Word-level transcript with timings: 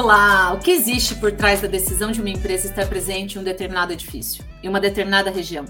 Olá! 0.00 0.52
O 0.52 0.60
que 0.60 0.70
existe 0.70 1.16
por 1.16 1.32
trás 1.32 1.60
da 1.60 1.66
decisão 1.66 2.12
de 2.12 2.20
uma 2.20 2.30
empresa 2.30 2.68
estar 2.68 2.86
presente 2.86 3.34
em 3.34 3.40
um 3.40 3.42
determinado 3.42 3.92
edifício, 3.92 4.44
em 4.62 4.68
uma 4.68 4.78
determinada 4.78 5.28
região? 5.28 5.64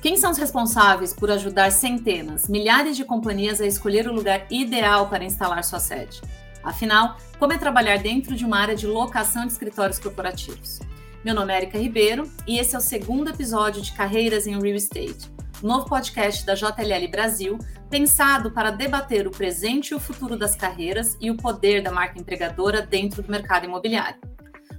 Quem 0.00 0.16
são 0.16 0.30
os 0.30 0.38
responsáveis 0.38 1.12
por 1.12 1.30
ajudar 1.30 1.70
centenas, 1.70 2.48
milhares 2.48 2.96
de 2.96 3.04
companhias 3.04 3.60
a 3.60 3.66
escolher 3.66 4.08
o 4.08 4.14
lugar 4.14 4.46
ideal 4.50 5.10
para 5.10 5.24
instalar 5.24 5.62
sua 5.62 5.78
sede? 5.78 6.22
Afinal, 6.64 7.18
como 7.38 7.52
é 7.52 7.58
trabalhar 7.58 7.98
dentro 7.98 8.34
de 8.34 8.46
uma 8.46 8.58
área 8.58 8.74
de 8.74 8.86
locação 8.86 9.44
de 9.44 9.52
escritórios 9.52 9.98
corporativos? 9.98 10.80
Meu 11.22 11.34
nome 11.34 11.52
é 11.52 11.58
Erika 11.58 11.76
Ribeiro 11.76 12.30
e 12.46 12.58
esse 12.58 12.74
é 12.74 12.78
o 12.78 12.80
segundo 12.80 13.28
episódio 13.28 13.82
de 13.82 13.92
Carreiras 13.92 14.46
em 14.46 14.58
Real 14.58 14.74
Estate, 14.74 15.30
novo 15.66 15.86
podcast 15.86 16.46
da 16.46 16.54
JLL 16.54 17.08
Brasil, 17.10 17.58
pensado 17.90 18.52
para 18.52 18.70
debater 18.70 19.26
o 19.26 19.32
presente 19.32 19.88
e 19.88 19.94
o 19.94 20.00
futuro 20.00 20.36
das 20.36 20.54
carreiras 20.54 21.16
e 21.20 21.28
o 21.28 21.36
poder 21.36 21.82
da 21.82 21.90
marca 21.90 22.20
empregadora 22.20 22.82
dentro 22.82 23.20
do 23.20 23.30
mercado 23.30 23.66
imobiliário. 23.66 24.20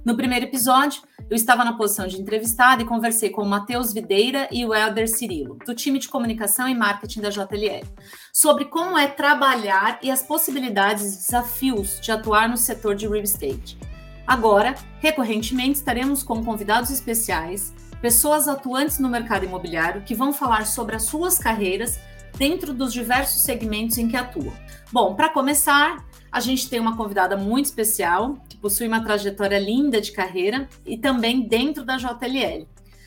No 0.02 0.16
primeiro 0.16 0.46
episódio, 0.46 1.02
eu 1.28 1.36
estava 1.36 1.62
na 1.62 1.74
posição 1.74 2.06
de 2.06 2.18
entrevistada 2.18 2.80
e 2.80 2.86
conversei 2.86 3.28
com 3.28 3.42
o 3.42 3.48
Matheus 3.48 3.92
Videira 3.92 4.48
e 4.50 4.64
o 4.64 4.74
Helder 4.74 5.06
Cirilo, 5.06 5.58
do 5.66 5.74
time 5.74 5.98
de 5.98 6.08
comunicação 6.08 6.66
e 6.66 6.74
marketing 6.74 7.20
da 7.20 7.28
JLL, 7.28 7.86
sobre 8.32 8.64
como 8.64 8.96
é 8.96 9.06
trabalhar 9.06 9.98
e 10.02 10.10
as 10.10 10.22
possibilidades 10.22 11.04
e 11.04 11.18
desafios 11.18 12.00
de 12.00 12.10
atuar 12.10 12.48
no 12.48 12.56
setor 12.56 12.94
de 12.94 13.06
real 13.06 13.22
estate. 13.22 13.78
Agora, 14.26 14.74
recorrentemente, 15.00 15.78
estaremos 15.78 16.22
com 16.22 16.42
convidados 16.42 16.90
especiais 16.90 17.74
pessoas 18.00 18.48
atuantes 18.48 18.98
no 18.98 19.08
mercado 19.08 19.44
imobiliário 19.44 20.02
que 20.02 20.14
vão 20.14 20.32
falar 20.32 20.66
sobre 20.66 20.96
as 20.96 21.04
suas 21.04 21.38
carreiras 21.38 21.98
dentro 22.36 22.72
dos 22.72 22.92
diversos 22.92 23.42
segmentos 23.42 23.98
em 23.98 24.08
que 24.08 24.16
atuam. 24.16 24.52
Bom, 24.92 25.14
para 25.14 25.28
começar, 25.28 26.04
a 26.30 26.40
gente 26.40 26.68
tem 26.68 26.78
uma 26.78 26.96
convidada 26.96 27.36
muito 27.36 27.66
especial, 27.66 28.36
que 28.48 28.56
possui 28.56 28.86
uma 28.86 29.02
trajetória 29.02 29.58
linda 29.58 30.00
de 30.00 30.12
carreira 30.12 30.68
e 30.84 30.96
também 30.96 31.42
dentro 31.42 31.84
da 31.84 31.96
JLL. 31.96 32.66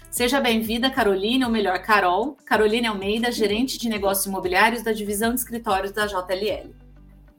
Seja 0.10 0.42
bem-vinda, 0.42 0.90
Caroline, 0.90 1.46
ou 1.46 1.50
melhor, 1.50 1.80
Carol. 1.80 2.36
Caroline 2.46 2.88
Almeida, 2.88 3.32
gerente 3.32 3.78
de 3.78 3.88
negócios 3.88 4.26
imobiliários 4.26 4.84
da 4.84 4.92
divisão 4.92 5.34
de 5.34 5.40
escritórios 5.40 5.94
da 5.94 6.06
JLL. 6.06 6.76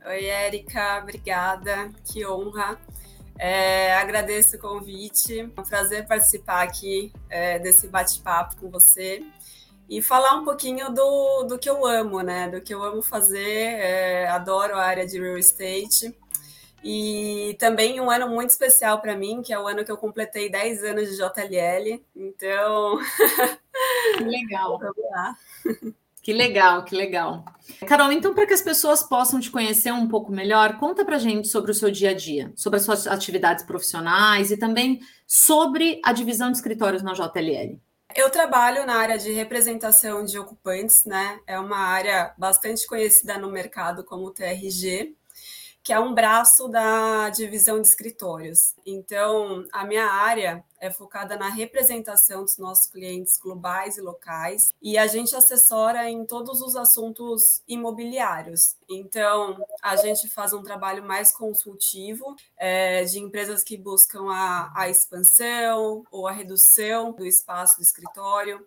Oi, 0.06 0.24
Érica, 0.24 1.00
obrigada, 1.02 1.92
que 2.04 2.26
honra. 2.26 2.78
É, 3.38 3.94
agradeço 3.96 4.56
o 4.56 4.58
convite, 4.58 5.40
é 5.40 5.44
um 5.44 5.64
prazer 5.64 6.06
participar 6.06 6.62
aqui 6.62 7.12
é, 7.28 7.58
desse 7.58 7.88
bate-papo 7.88 8.56
com 8.56 8.70
você 8.70 9.24
e 9.88 10.00
falar 10.00 10.36
um 10.36 10.44
pouquinho 10.44 10.90
do, 10.90 11.44
do 11.44 11.58
que 11.58 11.68
eu 11.68 11.84
amo, 11.84 12.22
né? 12.22 12.48
Do 12.48 12.60
que 12.60 12.72
eu 12.72 12.82
amo 12.82 13.02
fazer, 13.02 13.38
é, 13.40 14.28
adoro 14.28 14.74
a 14.74 14.82
área 14.84 15.06
de 15.06 15.20
real 15.20 15.36
estate. 15.36 16.16
E 16.84 17.56
também 17.60 18.00
um 18.00 18.10
ano 18.10 18.28
muito 18.28 18.50
especial 18.50 19.00
para 19.00 19.14
mim, 19.16 19.42
que 19.42 19.52
é 19.52 19.58
o 19.58 19.68
ano 19.68 19.84
que 19.84 19.92
eu 19.92 19.96
completei 19.96 20.50
10 20.50 20.82
anos 20.82 21.08
de 21.10 21.16
JLL. 21.16 22.02
Então. 22.16 22.98
Legal. 24.20 24.78
Vamos 24.78 25.10
lá. 25.10 25.36
Que 26.22 26.32
legal, 26.32 26.84
que 26.84 26.94
legal. 26.94 27.44
Carol, 27.86 28.12
então, 28.12 28.32
para 28.32 28.46
que 28.46 28.54
as 28.54 28.62
pessoas 28.62 29.02
possam 29.02 29.40
te 29.40 29.50
conhecer 29.50 29.92
um 29.92 30.06
pouco 30.06 30.30
melhor, 30.30 30.78
conta 30.78 31.04
para 31.04 31.18
gente 31.18 31.48
sobre 31.48 31.72
o 31.72 31.74
seu 31.74 31.90
dia 31.90 32.10
a 32.10 32.14
dia, 32.14 32.52
sobre 32.54 32.78
as 32.78 32.84
suas 32.84 33.08
atividades 33.08 33.64
profissionais 33.64 34.52
e 34.52 34.56
também 34.56 35.00
sobre 35.26 36.00
a 36.04 36.12
divisão 36.12 36.50
de 36.50 36.56
escritórios 36.58 37.02
na 37.02 37.12
JLL. 37.12 37.80
Eu 38.14 38.30
trabalho 38.30 38.86
na 38.86 38.96
área 38.96 39.18
de 39.18 39.32
representação 39.32 40.24
de 40.24 40.38
ocupantes, 40.38 41.04
né? 41.06 41.40
É 41.46 41.58
uma 41.58 41.78
área 41.78 42.32
bastante 42.38 42.86
conhecida 42.86 43.38
no 43.38 43.50
mercado 43.50 44.04
como 44.04 44.30
TRG 44.30 45.16
que 45.82 45.92
é 45.92 45.98
um 45.98 46.14
braço 46.14 46.68
da 46.68 47.28
divisão 47.30 47.80
de 47.80 47.88
escritórios. 47.88 48.74
Então, 48.86 49.66
a 49.72 49.84
minha 49.84 50.06
área 50.06 50.64
é 50.80 50.90
focada 50.90 51.36
na 51.36 51.48
representação 51.48 52.42
dos 52.42 52.56
nossos 52.58 52.86
clientes 52.86 53.38
globais 53.38 53.96
e 53.96 54.00
locais, 54.00 54.72
e 54.80 54.98
a 54.98 55.06
gente 55.06 55.34
assessora 55.34 56.08
em 56.08 56.24
todos 56.24 56.60
os 56.60 56.76
assuntos 56.76 57.62
imobiliários. 57.68 58.76
Então, 58.88 59.64
a 59.80 59.96
gente 59.96 60.28
faz 60.28 60.52
um 60.52 60.62
trabalho 60.62 61.04
mais 61.04 61.32
consultivo 61.32 62.34
é, 62.56 63.04
de 63.04 63.18
empresas 63.18 63.62
que 63.62 63.76
buscam 63.76 64.30
a, 64.30 64.72
a 64.74 64.88
expansão 64.88 66.04
ou 66.10 66.26
a 66.26 66.32
redução 66.32 67.12
do 67.12 67.26
espaço 67.26 67.76
do 67.76 67.82
escritório 67.82 68.64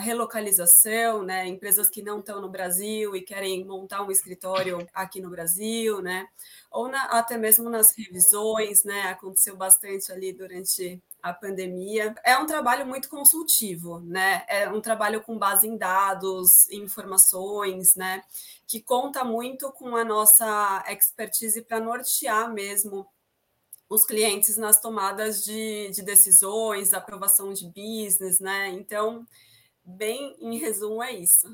relocalização, 0.00 1.22
né? 1.22 1.46
Empresas 1.46 1.88
que 1.88 2.02
não 2.02 2.20
estão 2.20 2.40
no 2.40 2.48
Brasil 2.48 3.14
e 3.14 3.22
querem 3.22 3.64
montar 3.64 4.02
um 4.02 4.10
escritório 4.10 4.86
aqui 4.92 5.20
no 5.20 5.30
Brasil, 5.30 6.00
né? 6.02 6.26
Ou 6.70 6.88
na, 6.88 7.04
até 7.04 7.38
mesmo 7.38 7.70
nas 7.70 7.86
revisões, 7.96 8.84
né? 8.84 9.02
Aconteceu 9.02 9.56
bastante 9.56 10.10
ali 10.10 10.32
durante 10.32 11.02
a 11.22 11.32
pandemia. 11.32 12.14
É 12.24 12.38
um 12.38 12.46
trabalho 12.46 12.86
muito 12.86 13.08
consultivo, 13.08 14.00
né? 14.00 14.44
É 14.48 14.68
um 14.68 14.80
trabalho 14.80 15.22
com 15.22 15.38
base 15.38 15.66
em 15.66 15.76
dados, 15.76 16.68
informações, 16.70 17.94
né? 17.96 18.22
Que 18.66 18.80
conta 18.80 19.24
muito 19.24 19.70
com 19.72 19.96
a 19.96 20.04
nossa 20.04 20.84
expertise 20.88 21.62
para 21.62 21.80
nortear 21.80 22.52
mesmo 22.52 23.06
os 23.88 24.04
clientes 24.04 24.56
nas 24.56 24.80
tomadas 24.80 25.44
de, 25.44 25.90
de 25.90 26.02
decisões, 26.02 26.92
aprovação 26.92 27.52
de 27.52 27.66
business, 27.66 28.40
né? 28.40 28.70
Então, 28.70 29.24
bem 29.84 30.36
em 30.40 30.58
resumo, 30.58 31.02
é 31.02 31.12
isso. 31.12 31.46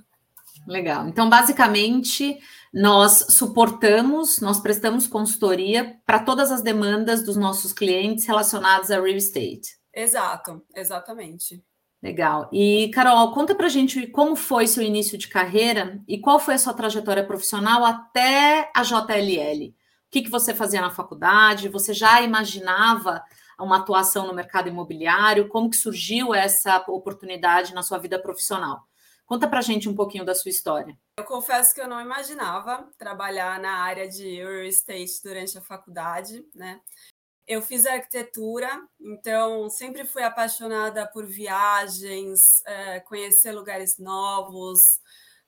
Legal. 0.66 1.08
Então, 1.08 1.28
basicamente, 1.28 2.38
nós 2.72 3.26
suportamos, 3.30 4.40
nós 4.40 4.60
prestamos 4.60 5.06
consultoria 5.06 5.98
para 6.06 6.20
todas 6.20 6.52
as 6.52 6.62
demandas 6.62 7.24
dos 7.24 7.36
nossos 7.36 7.72
clientes 7.72 8.26
relacionadas 8.26 8.90
a 8.90 9.00
real 9.00 9.16
estate. 9.16 9.76
Exato, 9.94 10.62
exatamente. 10.74 11.62
Legal. 12.02 12.48
E, 12.52 12.90
Carol, 12.92 13.32
conta 13.32 13.54
para 13.54 13.68
gente 13.68 14.06
como 14.08 14.34
foi 14.34 14.66
seu 14.66 14.82
início 14.82 15.16
de 15.16 15.28
carreira 15.28 16.00
e 16.08 16.18
qual 16.18 16.38
foi 16.38 16.54
a 16.54 16.58
sua 16.58 16.74
trajetória 16.74 17.24
profissional 17.24 17.84
até 17.84 18.70
a 18.74 18.82
JLL 18.82 19.72
que, 20.12 20.20
que 20.22 20.30
você 20.30 20.54
fazia 20.54 20.82
na 20.82 20.90
faculdade? 20.90 21.70
Você 21.70 21.94
já 21.94 22.20
imaginava 22.20 23.24
uma 23.58 23.78
atuação 23.78 24.26
no 24.26 24.34
mercado 24.34 24.68
imobiliário? 24.68 25.48
Como 25.48 25.70
que 25.70 25.76
surgiu 25.76 26.34
essa 26.34 26.84
oportunidade 26.86 27.72
na 27.72 27.82
sua 27.82 27.96
vida 27.96 28.20
profissional? 28.20 28.86
Conta 29.24 29.48
para 29.48 29.62
gente 29.62 29.88
um 29.88 29.94
pouquinho 29.94 30.26
da 30.26 30.34
sua 30.34 30.50
história. 30.50 30.94
Eu 31.16 31.24
confesso 31.24 31.74
que 31.74 31.80
eu 31.80 31.88
não 31.88 31.98
imaginava 31.98 32.86
trabalhar 32.98 33.58
na 33.58 33.78
área 33.78 34.06
de 34.06 34.36
real 34.36 34.64
estate 34.64 35.22
durante 35.24 35.56
a 35.56 35.62
faculdade, 35.62 36.44
né? 36.54 36.78
Eu 37.46 37.62
fiz 37.62 37.86
arquitetura, 37.86 38.68
então 39.00 39.70
sempre 39.70 40.04
fui 40.04 40.22
apaixonada 40.22 41.06
por 41.06 41.26
viagens, 41.26 42.62
é, 42.66 43.00
conhecer 43.00 43.52
lugares 43.52 43.98
novos, 43.98 45.00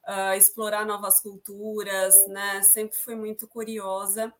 uh, 0.08 0.34
explorar 0.36 0.84
novas 0.86 1.20
culturas, 1.20 2.14
né? 2.28 2.62
Sempre 2.62 2.96
fui 2.96 3.14
muito 3.14 3.46
curiosa. 3.48 4.32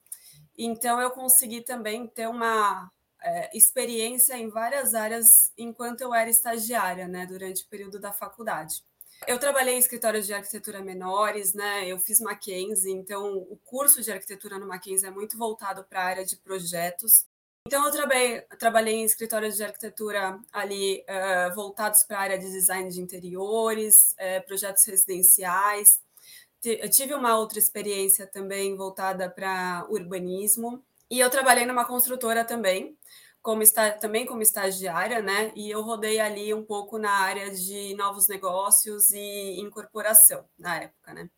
Então, 0.57 1.01
eu 1.01 1.11
consegui 1.11 1.61
também 1.61 2.07
ter 2.07 2.29
uma 2.29 2.91
é, 3.23 3.51
experiência 3.57 4.37
em 4.37 4.49
várias 4.49 4.95
áreas 4.95 5.53
enquanto 5.57 6.03
eu 6.03 6.15
era 6.15 6.31
estagiária, 6.31 7.09
né, 7.09 7.27
durante 7.27 7.63
o 7.63 7.69
período 7.69 7.99
da 7.99 8.13
faculdade. 8.13 8.85
Eu 9.27 9.39
trabalhei 9.39 9.75
em 9.75 9.79
escritórios 9.79 10.27
de 10.27 10.35
arquitetura 10.35 10.83
menores, 10.83 11.55
né? 11.55 11.87
Eu 11.89 11.99
fiz 11.99 12.21
Mackenzie, 12.21 12.93
então 12.93 13.39
o 13.39 13.59
curso 13.65 14.03
de 14.03 14.13
arquitetura 14.13 14.59
no 14.59 14.67
Mackenzie 14.67 15.07
é 15.07 15.11
muito 15.11 15.39
voltado 15.39 15.85
para 15.85 16.01
a 16.01 16.05
área 16.05 16.25
de 16.27 16.37
projetos. 16.37 17.25
Então 17.67 17.87
eu 17.87 17.91
trabalhei, 17.91 18.43
trabalhei 18.59 18.95
em 18.97 19.05
escritórios 19.05 19.57
de 19.57 19.65
arquitetura 19.65 20.39
ali 20.53 21.03
uh, 21.09 21.55
voltados 21.55 22.05
para 22.05 22.19
a 22.19 22.21
área 22.21 22.39
de 22.39 22.51
design 22.51 22.91
de 22.91 23.01
interiores, 23.01 24.15
uh, 24.21 24.47
projetos 24.47 24.85
residenciais, 24.85 26.01
eu 26.65 26.91
tive 26.91 27.15
uma 27.15 27.37
outra 27.37 27.59
experiência 27.59 28.27
também 28.27 28.77
voltada 28.77 29.31
para 29.31 29.87
urbanismo 29.91 30.85
e 31.11 31.21
eu 31.21 31.31
trabalhei 31.31 31.67
numa 31.67 31.85
construtora 31.85 32.45
também, 32.45 32.97
como 33.43 33.63
está 33.63 33.91
também 33.93 34.25
como 34.25 34.43
estagiária, 34.43 35.21
né? 35.21 35.53
E 35.55 35.71
eu 35.71 35.83
rodei 35.83 36.19
ali 36.19 36.55
um 36.55 36.65
pouco 36.65 36.99
na 36.99 37.11
área 37.11 37.51
de 37.51 37.95
novos 37.95 38.27
negócios 38.27 39.13
e 39.13 39.61
incorporação 39.61 40.45
na 40.59 40.83
época, 40.83 41.13
né? 41.13 41.29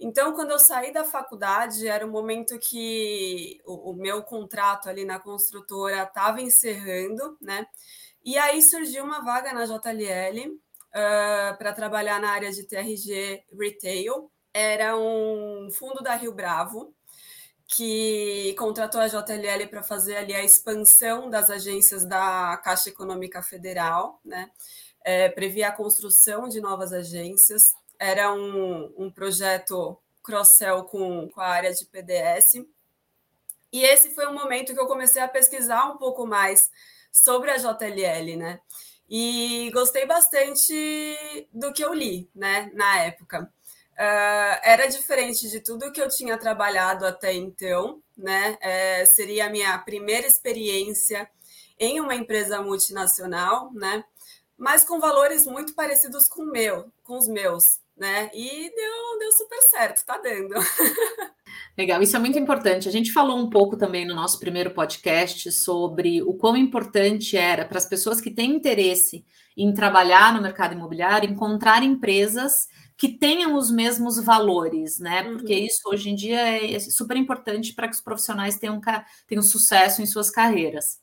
Então, 0.00 0.32
quando 0.32 0.52
eu 0.52 0.58
saí 0.58 0.92
da 0.92 1.04
faculdade, 1.04 1.88
era 1.88 2.04
o 2.06 2.08
um 2.08 2.12
momento 2.12 2.56
que 2.58 3.60
o, 3.64 3.90
o, 3.90 3.94
meu 3.94 4.22
contrato 4.22 4.88
ali 4.88 5.04
na 5.04 5.18
construtora 5.18 6.04
estava 6.04 6.40
encerrando, 6.40 7.36
né? 7.40 7.66
E 8.24 8.38
aí 8.38 8.62
surgiu 8.62 9.02
uma 9.02 9.20
vaga 9.24 9.52
na 9.52 9.64
JLL 9.64 10.52
uh, 10.52 11.58
para 11.58 11.72
trabalhar 11.72 12.20
na 12.20 12.30
área 12.30 12.52
de 12.52 12.64
TRG 12.64 13.44
Retail, 13.58 14.30
era 14.58 14.96
um 14.98 15.70
fundo 15.70 16.02
da 16.02 16.16
Rio 16.16 16.32
Bravo 16.32 16.92
que 17.64 18.56
contratou 18.58 19.00
a 19.00 19.06
JLL 19.06 19.68
para 19.70 19.84
fazer 19.84 20.16
ali 20.16 20.34
a 20.34 20.42
expansão 20.42 21.30
das 21.30 21.48
agências 21.48 22.04
da 22.04 22.56
Caixa 22.56 22.88
Econômica 22.88 23.40
Federal, 23.40 24.20
né? 24.24 24.50
É, 25.04 25.28
previa 25.28 25.68
a 25.68 25.72
construção 25.72 26.48
de 26.48 26.60
novas 26.60 26.92
agências. 26.92 27.72
Era 28.00 28.32
um, 28.32 28.92
um 28.98 29.10
projeto 29.12 29.96
cross-sell 30.24 30.82
com, 30.84 31.28
com 31.28 31.40
a 31.40 31.46
área 31.46 31.72
de 31.72 31.84
PDS. 31.86 32.64
E 33.72 33.82
esse 33.82 34.12
foi 34.12 34.26
um 34.26 34.34
momento 34.34 34.74
que 34.74 34.80
eu 34.80 34.88
comecei 34.88 35.22
a 35.22 35.28
pesquisar 35.28 35.84
um 35.84 35.98
pouco 35.98 36.26
mais 36.26 36.68
sobre 37.12 37.50
a 37.50 37.58
JLL, 37.58 38.36
né? 38.36 38.60
E 39.08 39.70
gostei 39.72 40.04
bastante 40.04 41.48
do 41.52 41.72
que 41.72 41.82
eu 41.82 41.94
li, 41.94 42.28
né, 42.34 42.70
na 42.74 43.04
época. 43.04 43.50
Uh, 43.98 44.54
era 44.62 44.86
diferente 44.86 45.50
de 45.50 45.58
tudo 45.58 45.90
que 45.90 46.00
eu 46.00 46.08
tinha 46.08 46.38
trabalhado 46.38 47.04
até 47.04 47.34
então, 47.34 48.00
né? 48.16 48.56
É, 48.60 49.04
seria 49.04 49.46
a 49.46 49.50
minha 49.50 49.76
primeira 49.78 50.24
experiência 50.24 51.28
em 51.76 51.98
uma 51.98 52.14
empresa 52.14 52.62
multinacional, 52.62 53.72
né? 53.74 54.04
Mas 54.56 54.84
com 54.84 55.00
valores 55.00 55.46
muito 55.46 55.74
parecidos 55.74 56.28
com 56.28 56.44
meu, 56.44 56.92
com 57.02 57.18
os 57.18 57.26
meus, 57.26 57.80
né? 57.96 58.30
E 58.32 58.72
deu, 58.72 59.18
deu 59.18 59.32
super 59.32 59.62
certo, 59.62 60.06
tá 60.06 60.16
dando. 60.18 60.54
Legal, 61.76 62.00
isso 62.00 62.14
é 62.14 62.20
muito 62.20 62.38
importante. 62.38 62.88
A 62.88 62.92
gente 62.92 63.12
falou 63.12 63.36
um 63.36 63.50
pouco 63.50 63.76
também 63.76 64.06
no 64.06 64.14
nosso 64.14 64.38
primeiro 64.38 64.70
podcast 64.70 65.50
sobre 65.50 66.22
o 66.22 66.34
quão 66.34 66.56
importante 66.56 67.36
era 67.36 67.64
para 67.64 67.78
as 67.78 67.86
pessoas 67.86 68.20
que 68.20 68.30
têm 68.30 68.54
interesse 68.54 69.24
em 69.56 69.74
trabalhar 69.74 70.32
no 70.32 70.40
mercado 70.40 70.74
imobiliário 70.74 71.28
encontrar 71.28 71.82
empresas 71.82 72.68
que 72.98 73.08
tenham 73.08 73.54
os 73.54 73.70
mesmos 73.70 74.18
valores, 74.18 74.98
né? 74.98 75.22
Porque 75.22 75.54
uhum. 75.54 75.64
isso 75.64 75.82
hoje 75.86 76.10
em 76.10 76.16
dia 76.16 76.74
é 76.74 76.80
super 76.80 77.16
importante 77.16 77.72
para 77.72 77.86
que 77.86 77.94
os 77.94 78.00
profissionais 78.00 78.58
tenham, 78.58 78.80
tenham 79.24 79.42
sucesso 79.42 80.02
em 80.02 80.06
suas 80.06 80.30
carreiras. 80.30 80.98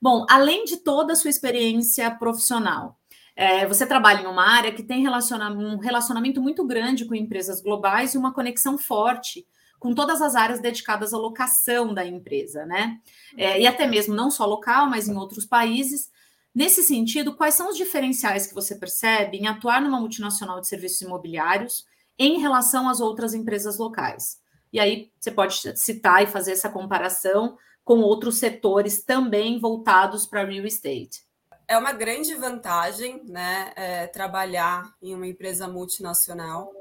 Bom, 0.00 0.26
além 0.28 0.64
de 0.64 0.76
toda 0.76 1.14
a 1.14 1.16
sua 1.16 1.30
experiência 1.30 2.10
profissional, 2.10 3.00
é, 3.34 3.66
você 3.66 3.86
trabalha 3.86 4.20
em 4.20 4.26
uma 4.26 4.46
área 4.46 4.70
que 4.70 4.82
tem 4.82 5.08
um 5.08 5.78
relacionamento 5.78 6.42
muito 6.42 6.66
grande 6.66 7.06
com 7.06 7.14
empresas 7.14 7.62
globais 7.62 8.14
e 8.14 8.18
uma 8.18 8.34
conexão 8.34 8.76
forte 8.76 9.46
com 9.78 9.94
todas 9.94 10.20
as 10.20 10.34
áreas 10.34 10.60
dedicadas 10.60 11.14
à 11.14 11.16
locação 11.16 11.94
da 11.94 12.04
empresa, 12.04 12.66
né? 12.66 12.98
É, 13.34 13.58
e 13.58 13.66
até 13.66 13.86
mesmo 13.86 14.14
não 14.14 14.30
só 14.30 14.44
local, 14.44 14.90
mas 14.90 15.08
em 15.08 15.16
outros 15.16 15.46
países. 15.46 16.10
Nesse 16.54 16.82
sentido, 16.82 17.36
quais 17.36 17.54
são 17.54 17.68
os 17.70 17.76
diferenciais 17.76 18.46
que 18.46 18.54
você 18.54 18.74
percebe 18.74 19.36
em 19.36 19.46
atuar 19.46 19.80
numa 19.80 20.00
multinacional 20.00 20.60
de 20.60 20.66
serviços 20.66 21.00
imobiliários 21.00 21.86
em 22.18 22.40
relação 22.40 22.88
às 22.88 23.00
outras 23.00 23.34
empresas 23.34 23.78
locais? 23.78 24.40
E 24.72 24.78
aí 24.80 25.10
você 25.18 25.30
pode 25.30 25.60
citar 25.76 26.22
e 26.22 26.26
fazer 26.26 26.52
essa 26.52 26.68
comparação 26.68 27.56
com 27.84 28.00
outros 28.00 28.38
setores 28.38 29.02
também 29.02 29.58
voltados 29.58 30.26
para 30.26 30.44
real 30.44 30.66
estate. 30.66 31.24
É 31.66 31.78
uma 31.78 31.92
grande 31.92 32.34
vantagem 32.34 33.22
né, 33.26 33.72
é, 33.76 34.06
trabalhar 34.08 34.92
em 35.00 35.14
uma 35.14 35.26
empresa 35.26 35.68
multinacional. 35.68 36.72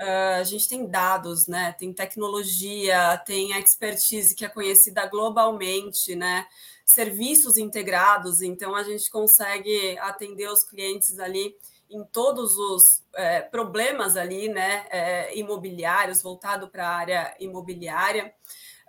Uh, 0.00 0.40
a 0.40 0.44
gente 0.44 0.68
tem 0.68 0.86
dados, 0.86 1.46
né? 1.46 1.72
Tem 1.78 1.92
tecnologia, 1.92 3.22
tem 3.24 3.52
expertise 3.52 4.34
que 4.34 4.44
é 4.44 4.48
conhecida 4.48 5.06
globalmente, 5.06 6.16
né? 6.16 6.44
Serviços 6.92 7.56
integrados, 7.56 8.42
então 8.42 8.74
a 8.74 8.82
gente 8.82 9.10
consegue 9.10 9.98
atender 9.98 10.48
os 10.48 10.62
clientes 10.62 11.18
ali 11.18 11.56
em 11.90 12.04
todos 12.04 12.56
os 12.58 13.02
é, 13.14 13.40
problemas 13.40 14.16
ali, 14.16 14.48
né? 14.48 14.86
É, 14.90 15.38
imobiliários, 15.38 16.22
voltado 16.22 16.68
para 16.68 16.86
a 16.86 16.96
área 16.96 17.36
imobiliária. 17.40 18.34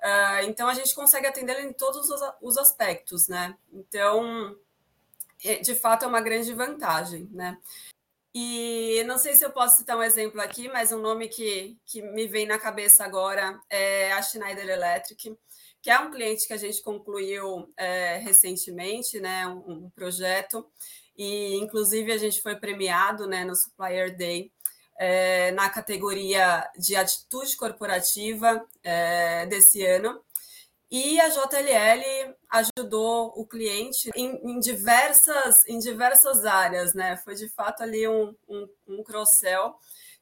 Uh, 0.04 0.44
então 0.50 0.68
a 0.68 0.74
gente 0.74 0.94
consegue 0.94 1.28
atender 1.28 1.58
em 1.64 1.72
todos 1.72 2.10
os, 2.10 2.22
os 2.42 2.58
aspectos, 2.58 3.30
né? 3.30 3.56
Então, 3.72 4.54
é, 5.44 5.60
de 5.60 5.74
fato, 5.76 6.04
é 6.04 6.08
uma 6.08 6.20
grande 6.20 6.54
vantagem, 6.54 7.30
né? 7.32 7.58
E 8.36 9.02
não 9.06 9.18
sei 9.18 9.36
se 9.36 9.46
eu 9.46 9.52
posso 9.52 9.78
citar 9.78 9.96
um 9.96 10.04
exemplo 10.04 10.42
aqui, 10.42 10.68
mas 10.68 10.92
um 10.92 11.00
nome 11.00 11.30
que, 11.30 11.78
que 11.86 12.02
me 12.02 12.28
vem 12.28 12.46
na 12.46 12.60
cabeça 12.60 13.06
agora 13.06 13.58
é 13.70 14.12
a 14.12 14.22
Schneider 14.22 14.68
Electric, 14.68 15.38
que 15.84 15.92
é 15.92 16.00
um 16.00 16.10
cliente 16.10 16.48
que 16.48 16.54
a 16.54 16.58
gente 16.58 16.82
concluiu 16.82 17.70
é, 17.76 18.18
recentemente, 18.20 19.20
né, 19.20 19.46
um, 19.46 19.84
um, 19.86 19.90
projeto, 19.90 20.66
e 21.16 21.58
inclusive 21.58 22.10
a 22.10 22.18
gente 22.18 22.42
foi 22.42 22.56
premiado 22.56 23.28
né, 23.28 23.44
no 23.44 23.54
Supplier 23.54 24.16
Day 24.16 24.50
é, 24.98 25.52
na 25.52 25.70
categoria 25.70 26.66
de 26.80 26.96
atitude 26.96 27.58
corporativa 27.58 28.66
é, 28.82 29.46
desse 29.48 29.86
ano. 29.86 30.24
E 30.90 31.20
a 31.20 31.28
JLL 31.28 32.34
ajudou 32.50 33.34
o 33.36 33.46
cliente 33.46 34.10
em, 34.16 34.40
em, 34.44 34.60
diversas, 34.60 35.68
em 35.68 35.80
diversas 35.80 36.46
áreas, 36.46 36.94
né? 36.94 37.18
Foi 37.18 37.34
de 37.34 37.50
fato 37.50 37.82
ali 37.82 38.08
um, 38.08 38.34
um, 38.48 38.70
um 38.88 39.04
cross-sell 39.04 39.74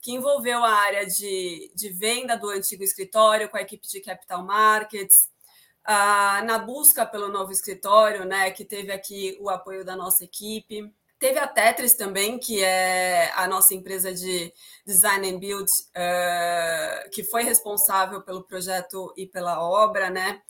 que 0.01 0.13
envolveu 0.13 0.63
a 0.63 0.73
área 0.73 1.05
de, 1.05 1.71
de 1.75 1.89
venda 1.89 2.37
do 2.37 2.49
antigo 2.49 2.83
escritório 2.83 3.49
com 3.49 3.57
a 3.57 3.61
equipe 3.61 3.85
de 3.85 3.99
capital 3.99 4.45
markets, 4.45 5.29
ah, 5.83 6.41
na 6.45 6.59
busca 6.59 7.05
pelo 7.05 7.27
novo 7.29 7.51
escritório, 7.51 8.25
né? 8.25 8.51
Que 8.51 8.63
teve 8.65 8.91
aqui 8.91 9.37
o 9.39 9.49
apoio 9.49 9.83
da 9.83 9.95
nossa 9.95 10.23
equipe. 10.23 10.93
Teve 11.21 11.37
a 11.37 11.47
Tetris 11.47 11.93
também, 11.93 12.39
que 12.39 12.63
é 12.63 13.31
a 13.35 13.47
nossa 13.47 13.75
empresa 13.75 14.11
de 14.11 14.51
design 14.83 15.29
and 15.29 15.37
build, 15.37 15.69
uh, 15.95 17.09
que 17.11 17.23
foi 17.23 17.43
responsável 17.43 18.23
pelo 18.23 18.43
projeto 18.43 19.13
e 19.15 19.27
pela 19.27 19.63
obra, 19.63 20.09
né? 20.09 20.41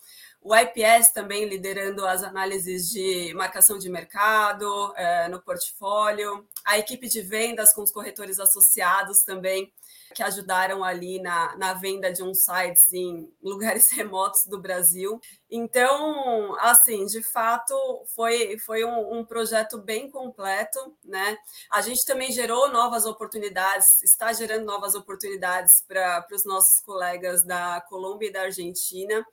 O 0.43 0.55
IPS 0.55 1.11
também 1.13 1.45
liderando 1.45 2.03
as 2.05 2.23
análises 2.23 2.89
de 2.89 3.31
marcação 3.35 3.77
de 3.77 3.89
mercado 3.89 4.65
uh, 4.65 5.29
no 5.29 5.39
portfólio. 5.39 6.47
A 6.65 6.79
equipe 6.79 7.07
de 7.07 7.21
vendas 7.21 7.73
com 7.73 7.83
os 7.83 7.91
corretores 7.91 8.39
associados 8.39 9.23
também 9.23 9.71
que 10.13 10.23
ajudaram 10.23 10.83
ali 10.83 11.21
na, 11.21 11.55
na 11.57 11.73
venda 11.73 12.11
de 12.11 12.23
uns 12.23 12.43
sites 12.43 12.91
em 12.91 13.31
lugares 13.41 13.91
remotos 13.93 14.45
do 14.45 14.59
Brasil. 14.59 15.19
Então, 15.49 16.55
assim, 16.59 17.05
de 17.05 17.21
fato, 17.23 17.73
foi, 18.15 18.57
foi 18.59 18.83
um, 18.83 19.19
um 19.19 19.25
projeto 19.25 19.77
bem 19.77 20.09
completo, 20.09 20.97
né? 21.03 21.37
A 21.71 21.81
gente 21.81 22.05
também 22.05 22.31
gerou 22.31 22.69
novas 22.71 23.05
oportunidades, 23.05 24.01
está 24.01 24.33
gerando 24.33 24.65
novas 24.65 24.95
oportunidades 24.95 25.83
para 25.87 26.25
os 26.31 26.45
nossos 26.45 26.81
colegas 26.81 27.43
da 27.43 27.81
Colômbia 27.81 28.27
e 28.27 28.31
da 28.31 28.41
Argentina. 28.41 29.25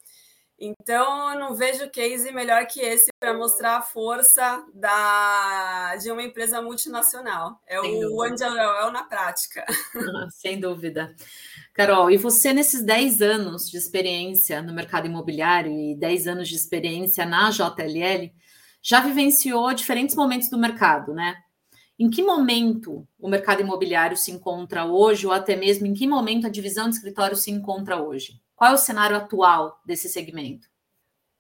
Então, 0.61 1.33
eu 1.33 1.39
não 1.39 1.55
vejo 1.55 1.89
case 1.89 2.33
melhor 2.33 2.67
que 2.67 2.81
esse 2.81 3.11
para 3.21 3.33
mostrar 3.33 3.77
a 3.77 3.83
força 3.83 4.65
da, 4.75 5.95
de 5.97 6.11
uma 6.11 6.23
empresa 6.23 6.61
multinacional. 6.61 7.61
É 7.65 7.81
Sem 7.81 8.05
o 8.07 8.23
Angel 8.23 8.91
na 8.91 9.05
prática. 9.05 9.65
Sem 10.35 10.59
dúvida. 10.59 11.15
Carol, 11.73 12.11
e 12.11 12.17
você, 12.17 12.53
nesses 12.53 12.83
10 12.83 13.23
anos 13.23 13.71
de 13.71 13.77
experiência 13.77 14.61
no 14.61 14.73
mercado 14.73 15.07
imobiliário 15.07 15.71
e 15.71 15.95
10 15.95 16.27
anos 16.27 16.49
de 16.49 16.57
experiência 16.57 17.25
na 17.25 17.51
JLL, 17.51 18.33
já 18.83 18.99
vivenciou 18.99 19.73
diferentes 19.73 20.17
momentos 20.17 20.51
do 20.51 20.59
mercado, 20.59 21.15
né? 21.15 21.37
Em 21.97 22.11
que 22.11 22.23
momento 22.23 23.07
o 23.17 23.29
mercado 23.29 23.61
imobiliário 23.61 24.17
se 24.17 24.33
encontra 24.33 24.87
hoje, 24.87 25.25
ou 25.25 25.33
até 25.33 25.55
mesmo 25.55 25.87
em 25.87 25.95
que 25.95 26.07
momento 26.07 26.49
a 26.49 26.51
divisão 26.51 26.89
de 26.89 26.97
escritório 26.97 27.37
se 27.37 27.51
encontra 27.53 28.03
hoje? 28.03 28.41
Qual 28.59 28.73
é 28.73 28.75
o 28.75 28.77
cenário 28.79 29.17
atual 29.17 29.81
desse 29.85 30.09
segmento? 30.09 30.67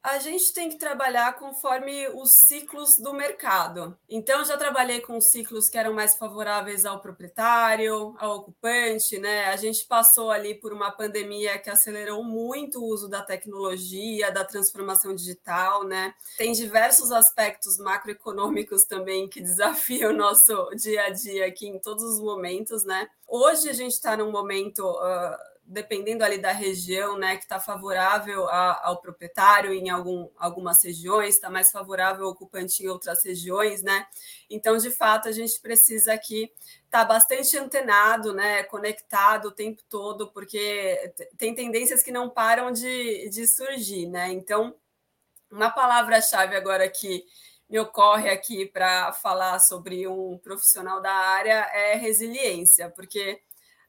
A 0.00 0.20
gente 0.20 0.52
tem 0.52 0.68
que 0.68 0.78
trabalhar 0.78 1.36
conforme 1.36 2.06
os 2.10 2.30
ciclos 2.46 2.96
do 2.96 3.12
mercado. 3.12 3.98
Então, 4.08 4.44
já 4.44 4.56
trabalhei 4.56 5.00
com 5.00 5.20
ciclos 5.20 5.68
que 5.68 5.76
eram 5.76 5.92
mais 5.92 6.16
favoráveis 6.16 6.86
ao 6.86 7.00
proprietário, 7.00 8.14
ao 8.18 8.36
ocupante, 8.36 9.18
né? 9.18 9.46
A 9.46 9.56
gente 9.56 9.84
passou 9.86 10.30
ali 10.30 10.54
por 10.54 10.72
uma 10.72 10.92
pandemia 10.92 11.58
que 11.58 11.68
acelerou 11.68 12.22
muito 12.22 12.78
o 12.78 12.86
uso 12.86 13.08
da 13.08 13.20
tecnologia, 13.20 14.30
da 14.30 14.44
transformação 14.44 15.12
digital, 15.12 15.82
né? 15.82 16.14
Tem 16.36 16.52
diversos 16.52 17.10
aspectos 17.10 17.78
macroeconômicos 17.78 18.84
também 18.84 19.28
que 19.28 19.40
desafiam 19.42 20.12
o 20.12 20.16
nosso 20.16 20.70
dia 20.76 21.06
a 21.06 21.10
dia 21.10 21.46
aqui 21.46 21.66
em 21.66 21.80
todos 21.80 22.04
os 22.04 22.20
momentos, 22.20 22.84
né? 22.84 23.08
Hoje 23.26 23.68
a 23.68 23.72
gente 23.72 23.94
está 23.94 24.16
num 24.16 24.30
momento. 24.30 24.88
Uh, 24.88 25.57
dependendo 25.68 26.24
ali 26.24 26.38
da 26.38 26.50
região, 26.50 27.18
né, 27.18 27.36
que 27.36 27.42
está 27.42 27.60
favorável 27.60 28.48
a, 28.48 28.86
ao 28.86 29.02
proprietário 29.02 29.70
em 29.74 29.90
algum, 29.90 30.30
algumas 30.38 30.82
regiões, 30.82 31.34
está 31.34 31.50
mais 31.50 31.70
favorável 31.70 32.24
ao 32.24 32.30
ocupante 32.32 32.82
em 32.82 32.88
outras 32.88 33.22
regiões, 33.22 33.82
né? 33.82 34.06
Então, 34.48 34.78
de 34.78 34.90
fato, 34.90 35.28
a 35.28 35.32
gente 35.32 35.60
precisa 35.60 36.14
aqui 36.14 36.50
estar 36.86 37.00
tá 37.00 37.04
bastante 37.04 37.56
antenado, 37.58 38.32
né, 38.32 38.62
conectado 38.64 39.48
o 39.48 39.52
tempo 39.52 39.82
todo, 39.90 40.32
porque 40.32 41.12
tem 41.36 41.54
tendências 41.54 42.02
que 42.02 42.10
não 42.10 42.30
param 42.30 42.72
de, 42.72 43.28
de 43.28 43.46
surgir, 43.46 44.06
né? 44.08 44.32
Então, 44.32 44.74
uma 45.50 45.70
palavra-chave 45.70 46.56
agora 46.56 46.88
que 46.88 47.24
me 47.68 47.78
ocorre 47.78 48.30
aqui 48.30 48.64
para 48.64 49.12
falar 49.12 49.58
sobre 49.58 50.08
um 50.08 50.38
profissional 50.38 51.02
da 51.02 51.12
área 51.12 51.68
é 51.74 51.94
resiliência, 51.94 52.88
porque 52.88 53.42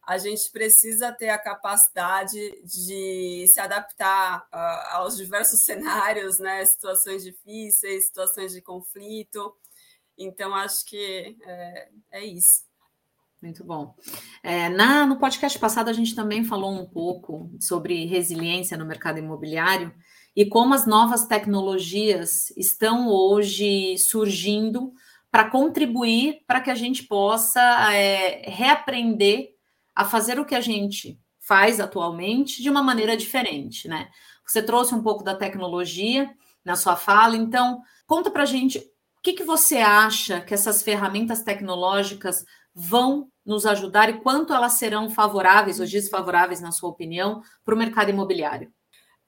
a 0.09 0.17
gente 0.17 0.51
precisa 0.51 1.11
ter 1.11 1.29
a 1.29 1.37
capacidade 1.37 2.39
de 2.63 3.45
se 3.47 3.59
adaptar 3.59 4.39
uh, 4.51 4.95
aos 4.95 5.15
diversos 5.15 5.59
cenários, 5.61 6.39
né? 6.39 6.65
situações 6.65 7.23
difíceis, 7.23 8.07
situações 8.07 8.51
de 8.51 8.59
conflito. 8.59 9.53
Então, 10.17 10.55
acho 10.55 10.83
que 10.85 11.37
é, 11.45 11.89
é 12.11 12.25
isso. 12.25 12.63
Muito 13.39 13.63
bom. 13.63 13.95
É, 14.41 14.67
na, 14.69 15.05
no 15.05 15.19
podcast 15.19 15.59
passado, 15.59 15.89
a 15.89 15.93
gente 15.93 16.15
também 16.15 16.43
falou 16.43 16.71
um 16.71 16.87
pouco 16.87 17.51
sobre 17.59 18.05
resiliência 18.05 18.75
no 18.75 18.87
mercado 18.87 19.19
imobiliário. 19.19 19.93
e 20.35 20.43
como 20.43 20.73
as 20.73 20.87
novas 20.87 21.27
tecnologias 21.27 22.49
estão 22.57 23.09
hoje 23.09 23.95
surgindo 23.99 24.91
para 25.29 25.51
contribuir 25.51 26.43
para 26.47 26.61
que 26.61 26.71
a 26.71 26.75
gente 26.75 27.03
possa 27.03 27.61
é, 27.93 28.49
reaprender 28.49 29.58
a 29.99 30.05
fazer 30.05 30.39
o 30.39 30.45
que 30.45 30.55
a 30.55 30.61
gente 30.61 31.19
faz 31.41 31.77
atualmente 31.77 32.63
de 32.63 32.69
uma 32.69 32.81
maneira 32.81 33.17
diferente, 33.17 33.85
né? 33.85 34.09
Você 34.47 34.63
trouxe 34.63 34.95
um 34.95 35.03
pouco 35.03 35.25
da 35.25 35.35
tecnologia 35.35 36.33
na 36.63 36.77
sua 36.77 36.95
fala, 36.95 37.35
então 37.35 37.81
conta 38.07 38.31
para 38.31 38.43
a 38.43 38.45
gente 38.45 38.77
o 38.77 39.21
que, 39.21 39.33
que 39.33 39.43
você 39.43 39.79
acha 39.79 40.39
que 40.39 40.53
essas 40.53 40.81
ferramentas 40.81 41.43
tecnológicas 41.43 42.45
vão 42.73 43.27
nos 43.45 43.65
ajudar 43.65 44.09
e 44.09 44.21
quanto 44.21 44.53
elas 44.53 44.73
serão 44.73 45.09
favoráveis 45.09 45.81
ou 45.81 45.85
desfavoráveis, 45.85 46.61
na 46.61 46.71
sua 46.71 46.89
opinião, 46.89 47.41
para 47.65 47.75
o 47.75 47.77
mercado 47.77 48.09
imobiliário? 48.09 48.71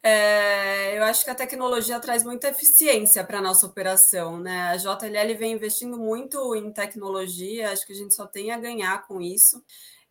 É, 0.02 0.98
eu 0.98 1.04
acho 1.04 1.26
que 1.26 1.30
a 1.32 1.36
tecnologia 1.36 2.00
traz 2.00 2.24
muita 2.24 2.48
eficiência 2.48 3.26
para 3.26 3.40
a 3.40 3.42
nossa 3.42 3.66
operação, 3.66 4.40
né? 4.40 4.70
A 4.70 4.78
JLL 4.78 5.38
vem 5.38 5.52
investindo 5.52 5.98
muito 5.98 6.56
em 6.56 6.72
tecnologia, 6.72 7.72
acho 7.72 7.86
que 7.86 7.92
a 7.92 7.96
gente 7.96 8.14
só 8.14 8.26
tem 8.26 8.52
a 8.52 8.58
ganhar 8.58 9.06
com 9.06 9.20
isso. 9.20 9.62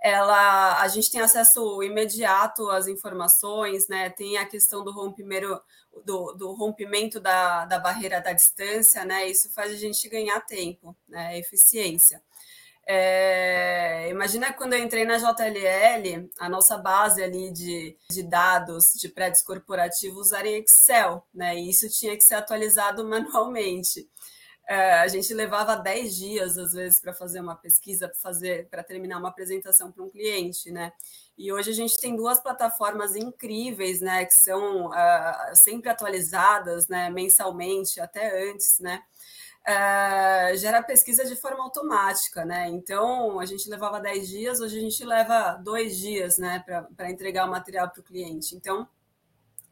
Ela, 0.03 0.81
a 0.81 0.89
gente 0.89 1.11
tem 1.11 1.21
acesso 1.21 1.83
imediato 1.83 2.71
às 2.71 2.89
informações, 2.89 3.87
né? 3.89 4.09
Tem 4.11 4.39
a 4.39 4.47
questão 4.47 4.83
do 4.83 4.93
rompimento, 4.93 5.61
do, 6.05 6.33
do 6.33 6.53
rompimento 6.53 7.21
da, 7.21 7.67
da 7.67 7.79
barreira 7.79 8.21
da 8.21 8.33
distância, 8.33 9.05
né? 9.05 9.29
Isso 9.29 9.53
faz 9.53 9.73
a 9.73 9.77
gente 9.77 10.09
ganhar 10.09 10.41
tempo, 10.41 10.97
né? 11.07 11.39
Eficiência. 11.39 12.23
É, 12.93 14.09
imagina 14.11 14.53
quando 14.53 14.73
eu 14.73 14.81
entrei 14.81 15.05
na 15.05 15.17
JLL, 15.17 16.29
a 16.41 16.49
nossa 16.49 16.77
base 16.77 17.23
ali 17.23 17.53
de, 17.53 17.97
de 18.11 18.23
dados 18.23 18.87
de 18.97 19.09
prédios 19.09 19.43
corporativos 19.43 20.33
era 20.33 20.49
em 20.49 20.57
Excel, 20.57 21.25
né? 21.33 21.57
E 21.57 21.71
isso 21.71 21.89
tinha 21.89 22.17
que 22.17 22.23
ser 22.23 22.35
atualizado 22.35 23.05
manualmente. 23.09 24.09
É, 24.67 24.95
a 25.01 25.09
gente 25.09 25.35
levava 25.35 25.75
10 25.77 26.17
dias, 26.17 26.57
às 26.57 26.73
vezes, 26.73 27.01
para 27.01 27.13
fazer 27.13 27.41
uma 27.41 27.57
pesquisa, 27.57 28.09
para 28.09 28.19
fazer, 28.19 28.69
para 28.69 28.85
terminar 28.85 29.19
uma 29.19 29.29
apresentação 29.29 29.91
para 29.91 30.05
um 30.05 30.09
cliente, 30.11 30.71
né? 30.71 30.93
E 31.37 31.53
hoje 31.53 31.71
a 31.71 31.75
gente 31.75 31.99
tem 31.99 32.15
duas 32.15 32.41
plataformas 32.41 33.17
incríveis, 33.17 34.01
né? 34.01 34.25
Que 34.25 34.35
são 34.35 34.87
uh, 34.87 35.55
sempre 35.55 35.91
atualizadas, 35.91 36.87
né? 36.87 37.11
Mensalmente, 37.11 38.01
até 38.01 38.51
antes, 38.51 38.79
né? 38.79 39.03
uh, 39.61 40.57
gera 40.57 40.83
pesquisa 40.83 41.25
de 41.25 41.37
forma 41.37 41.63
automática, 41.63 42.45
né? 42.45 42.69
Então, 42.69 43.39
a 43.39 43.47
gente 43.47 43.69
levava 43.69 44.01
10 44.01 44.29
dias, 44.29 44.61
hoje 44.61 44.79
a 44.79 44.81
gente 44.81 45.05
leva 45.05 45.55
dois 45.55 45.99
dias, 45.99 46.39
né, 46.39 46.65
para 46.97 47.11
entregar 47.11 47.47
o 47.47 47.51
material 47.51 47.89
para 47.91 48.01
o 48.01 48.05
cliente. 48.05 48.55
Então, 48.55 48.89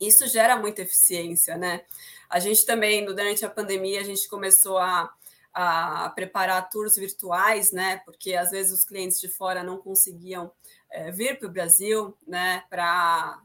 isso 0.00 0.26
gera 0.28 0.56
muita 0.56 0.82
eficiência, 0.82 1.56
né? 1.56 1.82
A 2.28 2.38
gente 2.38 2.64
também, 2.66 3.04
durante 3.04 3.44
a 3.44 3.50
pandemia, 3.50 4.00
a 4.00 4.04
gente 4.04 4.28
começou 4.28 4.78
a, 4.78 5.12
a 5.52 6.10
preparar 6.10 6.68
tours 6.68 6.96
virtuais, 6.96 7.72
né? 7.72 8.00
Porque 8.04 8.34
às 8.34 8.50
vezes 8.50 8.72
os 8.72 8.84
clientes 8.84 9.20
de 9.20 9.28
fora 9.28 9.62
não 9.62 9.78
conseguiam 9.78 10.52
é, 10.90 11.10
vir 11.10 11.38
para 11.38 11.48
o 11.48 11.52
Brasil, 11.52 12.16
né? 12.26 12.64
Para 12.68 13.40